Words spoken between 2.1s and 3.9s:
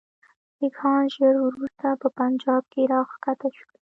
پنجاب کې را کښته شول.